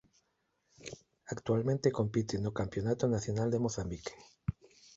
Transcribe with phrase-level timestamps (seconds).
[1.27, 4.13] Actualmente compite no Campionato Nacional de Mozambique.